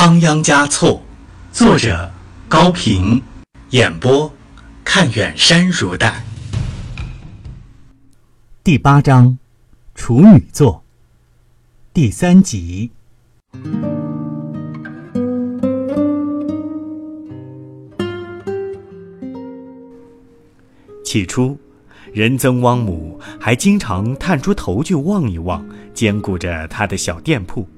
[0.00, 1.02] 仓央嘉措，
[1.50, 2.08] 作者
[2.48, 3.20] 高平，
[3.70, 4.32] 演播
[4.84, 6.22] 看远山如黛。
[8.62, 9.36] 第八章，
[9.96, 10.84] 处女座，
[11.92, 12.92] 第三集。
[21.04, 21.58] 起初，
[22.12, 27.68] 仁增汪母还经常探出头去望一望，兼顾着他的小店铺。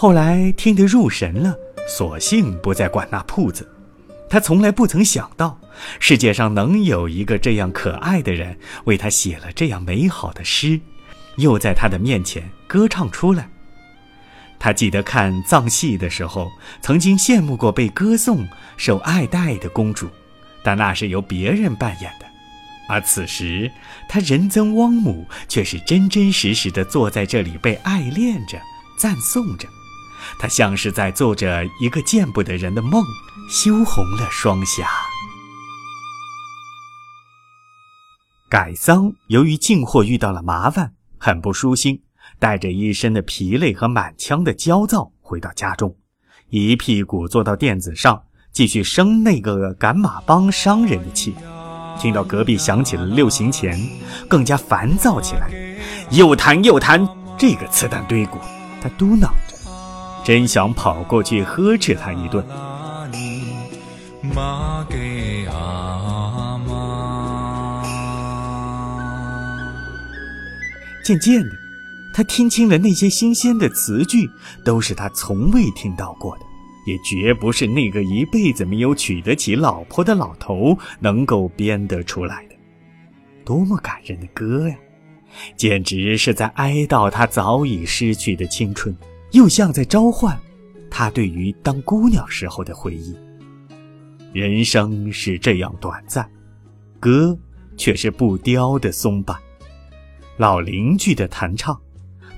[0.00, 1.58] 后来听得入神了，
[1.88, 3.68] 索性不再管那铺子。
[4.30, 5.58] 他从来不曾想到，
[5.98, 10.80] 世界上能有一个这样可爱的人，为他写了这样美好的诗，
[11.38, 13.50] 又在他的面前歌唱出来。
[14.60, 16.48] 他记得看藏戏的时候，
[16.80, 20.06] 曾经羡慕过被歌颂、受爱戴的公主，
[20.62, 22.26] 但那是由别人扮演的。
[22.88, 23.68] 而此时，
[24.08, 28.60] 他仁增汪母却是真真实实的坐在这里，被爱恋着、
[28.96, 29.68] 赞颂着。
[30.38, 33.04] 他像是在做着一个见不得人的梦，
[33.50, 34.88] 羞红了双颊。
[38.48, 42.02] 改桑由于进货遇到了麻烦，很不舒心，
[42.38, 45.94] 带着一身的疲累和满腔的焦躁回到家中，
[46.48, 51.34] 一屁股坐到垫子上，继续生那个赶马帮商人的气。
[51.98, 53.78] 听到隔壁响起了六行钱，
[54.28, 55.50] 更加烦躁起来，
[56.10, 58.38] 又弹又弹这个磁蛋堆鼓，
[58.80, 59.28] 他嘟囔。
[60.28, 62.44] 真想跑过去呵斥他一顿。
[71.02, 71.50] 渐渐的，
[72.12, 74.30] 他听清了那些新鲜的词句，
[74.62, 76.42] 都是他从未听到过的，
[76.86, 82.54] 也绝不是那个一辈子没有娶得起老婆的老头能够编得出来的。
[83.46, 84.76] 多么感人的歌呀！
[85.56, 88.94] 简直是在哀悼他早已失去的青春。
[89.32, 90.38] 又像在召唤
[90.90, 93.16] 他对于当姑娘时候的回忆。
[94.32, 96.30] 人生是这样短暂，
[97.00, 97.36] 歌
[97.76, 99.36] 却是不凋的松柏。
[100.36, 101.78] 老邻居的弹唱，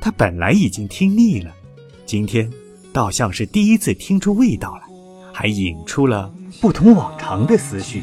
[0.00, 1.54] 他本来已经听腻了，
[2.06, 2.50] 今天
[2.92, 4.82] 倒像是第一次听出味道来，
[5.32, 8.02] 还引出了不同往常的思绪。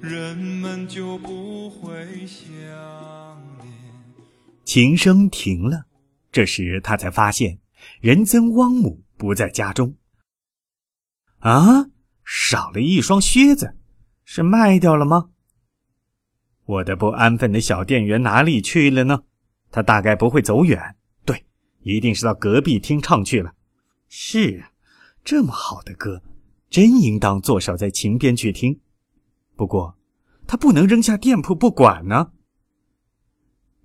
[0.00, 1.90] 人们就不会
[2.26, 2.46] 想
[3.62, 3.72] 念。
[4.64, 5.86] 琴声停了，
[6.30, 7.58] 这时他才发现。
[8.00, 9.96] 仁增汪母不在家中。
[11.38, 11.90] 啊，
[12.24, 13.76] 少了一双靴子，
[14.24, 15.30] 是卖掉了吗？
[16.64, 19.22] 我的不安分的小店员哪里去了呢？
[19.70, 21.46] 他大概不会走远，对，
[21.80, 23.54] 一定是到隔壁厅唱去了。
[24.08, 24.72] 是啊，
[25.24, 26.22] 这么好的歌，
[26.68, 28.80] 真应当坐守在琴边去听。
[29.56, 29.96] 不过，
[30.46, 32.32] 他不能扔下店铺不管呢。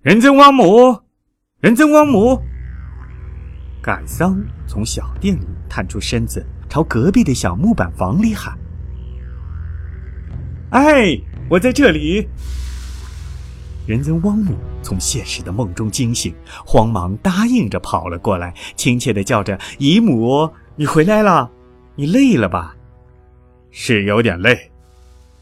[0.00, 1.02] 仁增汪母，
[1.60, 2.42] 仁增汪母。
[3.84, 8.58] 改桑从小店里探出身子，朝隔壁的小木板房里喊
[10.72, 12.26] ：“哎，我在这里！”
[13.86, 16.34] 仁增汪母从现实的梦中惊醒，
[16.64, 21.50] 慌忙答应着跑了过来，亲切的叫着：“姨母，你回来了，
[21.94, 22.74] 你累了吧
[23.70, 24.72] ？”“是有点累，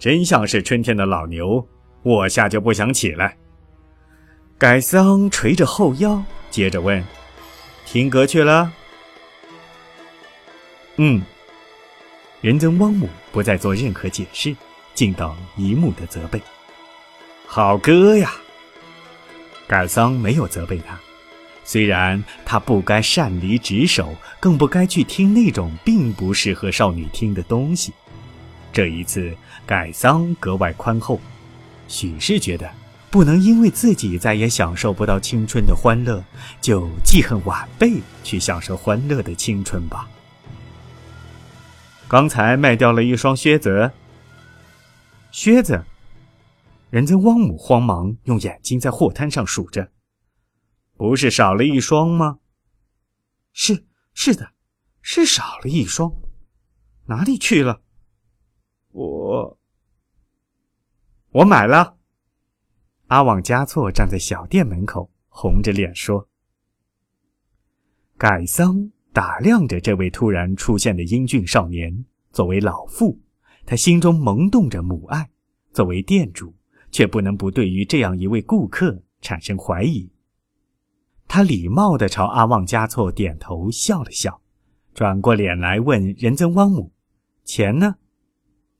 [0.00, 1.64] 真像是春天的老牛，
[2.02, 3.36] 卧下就不想起来。”
[4.58, 6.20] 改桑垂着后腰，
[6.50, 7.00] 接着问。
[7.92, 8.72] 听歌去了。
[10.96, 11.20] 嗯，
[12.40, 14.56] 仁增汪母不再做任何解释，
[14.94, 16.40] 尽到姨母的责备。
[17.46, 18.32] 好歌呀！
[19.68, 20.98] 改桑没有责备他，
[21.64, 27.92] 虽然他不该擅离职守，更不该去听那种并不适合少女听的东西。
[28.72, 29.36] 这一次，
[29.66, 31.20] 改桑格外宽厚，
[31.88, 32.70] 许是觉得。
[33.12, 36.24] 不能因为自己再也享受不到青春的欢乐，
[36.62, 40.08] 就记恨晚辈去享受欢乐的青春吧。
[42.08, 43.92] 刚才卖掉了一双靴子。
[45.30, 45.84] 靴子，
[46.88, 49.92] 人家汪母慌忙用眼睛在货摊上数着，
[50.96, 52.38] 不是少了一双吗？
[53.52, 53.84] 是
[54.14, 54.52] 是的，
[55.02, 56.10] 是少了一双，
[57.04, 57.82] 哪里去了？
[58.92, 59.58] 我
[61.32, 61.98] 我买了。
[63.12, 66.26] 阿旺加措站在小店门口，红着脸说
[68.16, 72.06] ：“改桑打量着这位突然出现的英俊少年。
[72.30, 73.20] 作为老妇，
[73.66, 75.26] 他心中萌动着母爱；
[75.74, 76.54] 作为店主，
[76.90, 80.10] 却不能不对于这样一位顾客产生怀疑。
[81.28, 84.40] 他礼貌地朝阿旺加措点头笑了笑，
[84.94, 86.90] 转过脸来问仁增汪母
[87.44, 87.96] ：‘钱呢？’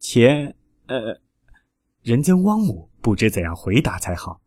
[0.01, 0.57] 钱……
[0.87, 1.21] 呃，
[2.03, 4.41] 仁增汪母。”不知怎样回答才好。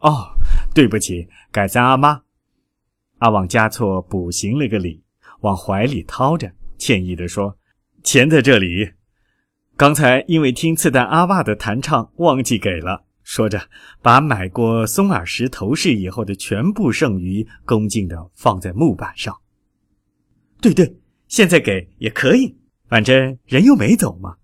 [0.00, 0.34] 哦，
[0.74, 2.22] 对不起，改三阿妈。
[3.18, 5.04] 阿旺加措补行了个礼，
[5.42, 7.56] 往怀里掏着，歉意地说
[8.02, 8.90] ：“钱在这里。
[9.76, 13.68] 刚才因为听次旦阿爸的弹唱，忘记给了。”说着，
[14.02, 19.40] 把买过松耳石头饰以后的全部剩余恭敬地放在木板上。
[20.60, 20.96] 对对，
[21.28, 22.58] 现在给也可以，
[22.88, 24.38] 反正人又没走嘛。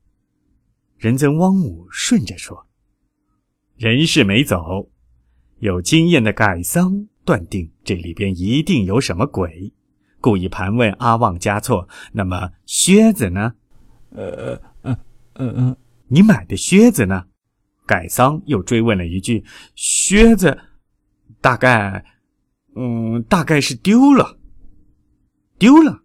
[0.98, 2.66] 仁增汪母顺着说
[3.76, 4.88] ：“人是没走，
[5.58, 9.72] 有经验的改桑断定这里边一定有什么鬼，
[10.20, 11.88] 故意盘问阿旺加措。
[12.12, 13.54] 那么靴子呢？
[14.10, 14.98] 呃呃
[15.34, 15.76] 呃呃，
[16.08, 17.26] 你买的靴子呢？”
[17.86, 19.44] 改桑又追问了一句
[19.76, 20.58] ：“靴子，
[21.40, 22.04] 大概，
[22.74, 24.38] 嗯，大概是丢了。
[25.56, 26.02] 丢了。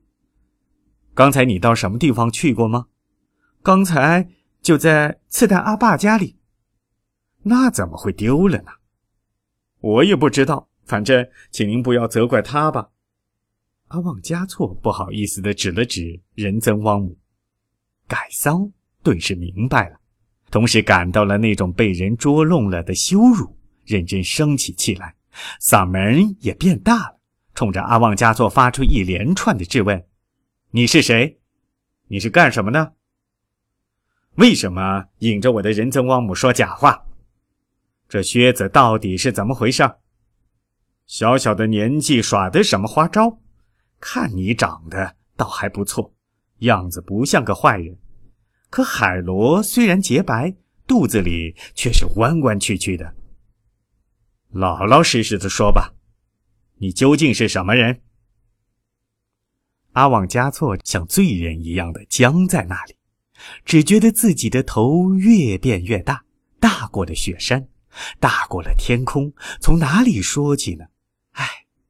[1.15, 2.85] 刚才你到什么地方去过吗？
[3.63, 4.29] 刚才
[4.61, 6.37] 就在次旦阿爸家里。
[7.43, 8.71] 那怎么会丢了呢？
[9.79, 10.69] 我也不知道。
[10.83, 12.89] 反正，请您不要责怪他吧。”
[13.89, 17.17] 阿旺加措不好意思的指了指仁增汪姆，
[18.07, 18.69] 改桑
[19.01, 19.97] 顿时明白了。
[20.49, 25.15] 同时感到了那种被人捉弄了的羞辱，认真生起气来，
[25.61, 27.19] 嗓门也变大了，
[27.55, 30.05] 冲着阿旺加措发出一连串的质问
[30.71, 31.39] ：“你是谁？
[32.07, 32.91] 你是干什么呢？
[34.35, 37.05] 为什么引着我的仁增旺姆说假话？
[38.07, 39.83] 这靴子到底是怎么回事？
[41.05, 43.39] 小小的年纪耍的什么花招？
[43.99, 46.13] 看你长得倒还不错，
[46.59, 47.97] 样子不像个坏人。”
[48.71, 50.55] 可海螺虽然洁白，
[50.87, 53.13] 肚子里却是弯弯曲曲的。
[54.49, 55.93] 老老实实的说吧，
[56.77, 58.01] 你究竟是什么人？
[59.91, 62.95] 阿旺加措像罪人一样的僵在那里，
[63.65, 66.23] 只觉得自己的头越变越大，
[66.59, 67.67] 大过了雪山，
[68.19, 69.33] 大过了天空。
[69.59, 70.85] 从哪里说起呢？
[71.31, 71.47] 唉，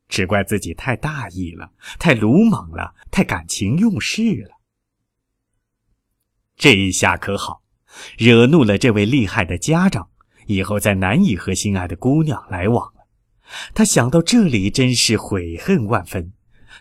[0.08, 4.58] 只怪自己太大意了，太鲁莽了，太感情用事了。
[6.56, 7.64] 这一下可好，
[8.18, 10.10] 惹怒了这位厉害的家长，
[10.46, 13.08] 以后再难以和心爱的姑娘来往了。
[13.74, 16.34] 他想到这里，真是悔恨万分。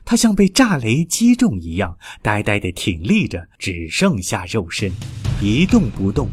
[0.05, 4.91] 他像被炸雷击中一样，呆呆地挺立着，只剩下肉身，
[5.41, 6.29] 一动不动。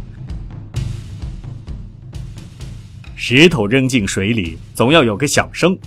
[3.16, 5.78] 石头扔进水里，总要有个响声。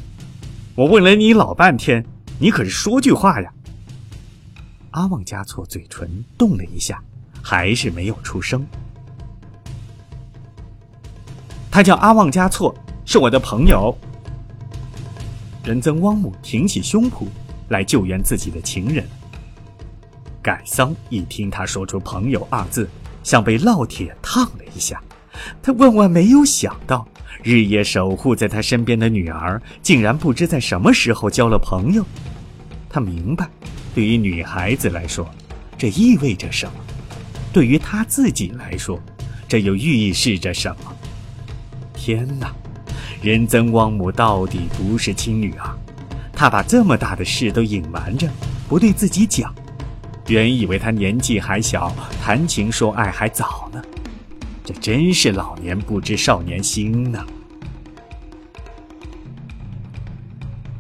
[0.75, 2.05] 我问了你老半天，
[2.39, 3.53] 你可是说句话呀？
[4.91, 7.03] 阿旺加措嘴唇动了一下。
[7.43, 8.67] 还是没有出声。
[11.71, 12.75] 他叫阿旺加措，
[13.07, 13.97] 是我的朋友。
[15.65, 17.25] 仁增汪姆挺起胸脯
[17.71, 19.05] 来救援自己的情人。
[20.43, 22.89] 改桑一听他说出“朋友”二字，
[23.23, 25.03] 像被烙铁烫了一下。
[25.63, 27.07] 他万万没有想到，
[27.43, 32.05] 日夜守护在他身边的女儿，竟然不知在什么时候交了朋友。
[32.89, 33.49] 他明白，
[33.95, 35.29] 对于女孩子来说，
[35.79, 36.73] 这意味着什么。
[37.53, 39.01] 对于他自己来说，
[39.49, 40.93] 这又预示着什么？
[41.95, 42.53] 天哪！
[43.23, 45.77] 仁增汪母到底不是亲女儿，
[46.41, 48.27] 他把这么大的事都隐瞒着，
[48.67, 49.55] 不对自己讲。
[50.27, 53.83] 原以为他年纪还小，谈情说爱还早呢，
[54.65, 57.23] 这真是老年不知少年心呢。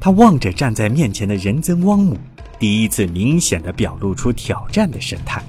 [0.01, 2.17] 他望着站在面前的仁增汪母，
[2.59, 5.43] 第一次明显的表露出挑战的神态。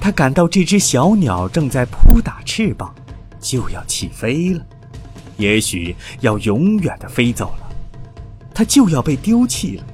[0.00, 2.92] 他感到这只小鸟正在扑打翅膀，
[3.38, 4.66] 就要起飞了，
[5.36, 7.67] 也许要永远的飞走了，
[8.58, 9.86] 他就要被丢弃了，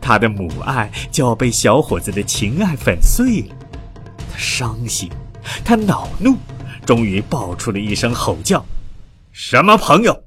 [0.00, 3.56] 他的母爱就要被小伙子的情爱粉碎了。
[4.30, 5.10] 他伤心，
[5.64, 6.36] 他恼怒，
[6.86, 8.64] 终于爆出了一声吼叫
[9.34, 10.26] ：“什么朋友？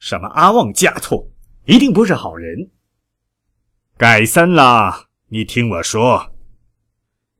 [0.00, 1.24] 什么阿旺加措？
[1.66, 2.72] 一定不是好人！
[3.96, 6.34] 改三啦，你听我说。”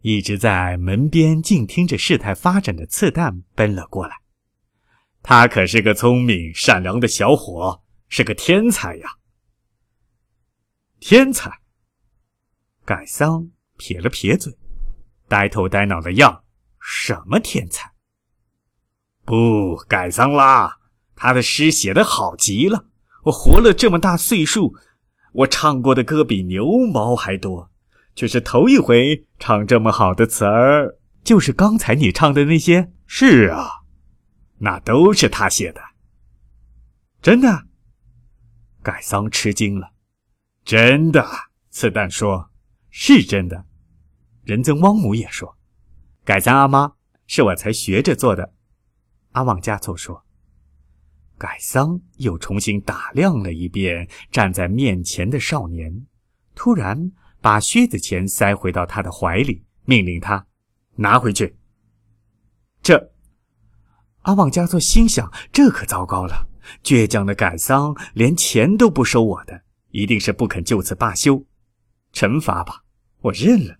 [0.03, 4.15] 一直在门边静听着事态发展的次旦奔了过来，
[5.21, 9.17] 他可是个聪明善良的小伙，是个天才呀！
[11.07, 11.61] 天才。
[12.87, 14.57] 改桑撇了撇嘴，
[15.29, 16.45] 呆头呆脑的样，
[16.81, 17.93] 什么天才？
[19.27, 20.79] 不，改桑啦，
[21.15, 22.87] 他的诗写的好极了，
[23.25, 24.75] 我活了这么大岁数，
[25.35, 27.71] 我唱过的歌比牛毛还多。
[28.17, 32.91] 却是头一回唱这么好的词儿，就是刚才你唱的那些。
[33.07, 33.83] 是啊，
[34.57, 35.83] 那都是他写的。
[37.21, 37.67] 真的？
[38.83, 39.91] 改桑吃惊了。
[40.65, 41.27] 真的，
[41.71, 42.51] 次旦说，
[42.91, 43.65] 是真的。
[44.43, 45.57] 仁增汪母也说，
[46.25, 46.95] 改桑阿妈
[47.27, 48.55] 是我才学着做的。
[49.33, 50.25] 阿旺加措说，
[51.39, 56.07] 改桑又重新打量了一遍站在面前的少年，
[56.55, 57.13] 突然。
[57.45, 60.47] 把靴子钱塞回到他的怀里，命令他
[60.95, 61.59] 拿回去。
[62.81, 63.13] 这，
[64.23, 66.49] 阿旺加措心想：这可糟糕了！
[66.83, 69.61] 倔强的改桑连钱都不收我的，
[69.95, 71.45] 一定是不肯就此罢休。
[72.13, 72.83] 惩罚吧，
[73.23, 73.77] 我认了。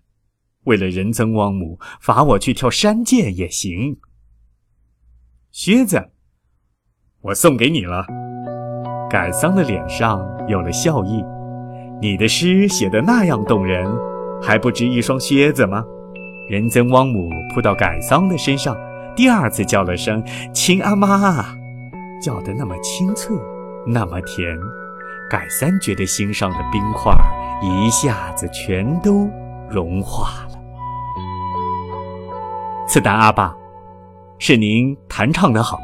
[0.63, 3.99] 为了仁增汪姆，罚我去跳山涧也行。
[5.51, 6.11] 靴子，
[7.19, 8.07] 我送给你了。
[9.09, 11.21] 改桑的脸上有了笑意。
[12.01, 13.85] 你的诗写得那样动人，
[14.41, 15.83] 还不值一双靴子吗？
[16.49, 18.75] 仁增汪姆扑到改桑的身上，
[19.17, 20.23] 第二次叫了声
[20.55, 21.57] “亲阿妈”，
[22.23, 23.35] 叫得那么清脆，
[23.85, 24.57] 那么甜。
[25.29, 27.13] 改三觉得心上的冰块
[27.61, 29.29] 一下子全都
[29.69, 30.59] 融化了。
[32.87, 33.55] 次丹阿爸，
[34.37, 35.79] 是您弹唱得好，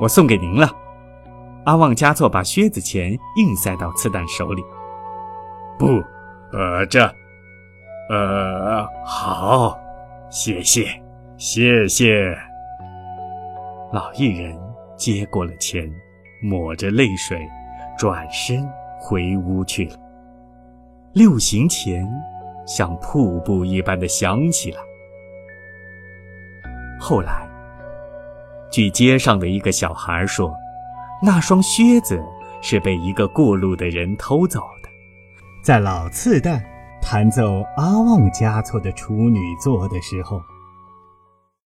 [0.00, 0.68] 我送给您了。
[1.64, 4.62] 阿旺加措把靴子钱硬塞到次旦手里。
[5.78, 6.02] 不，
[6.52, 7.04] 呃，这，
[8.10, 9.78] 呃，好，
[10.28, 11.00] 谢谢，
[11.36, 12.36] 谢谢。
[13.92, 14.58] 老艺人
[14.96, 15.88] 接过了钱，
[16.42, 17.38] 抹着泪水，
[18.02, 18.68] 转身
[18.98, 19.96] 回屋去了。
[21.12, 22.04] 六行前
[22.66, 24.80] 像瀑布一般的响起来。
[26.98, 27.48] 后来，
[28.72, 30.52] 据街上的一个小孩说，
[31.22, 32.20] 那双靴子
[32.60, 34.88] 是被一个过路的人偷走的。
[35.62, 36.60] 在老次旦
[37.00, 40.42] 弹奏阿旺加措的处女作的时候。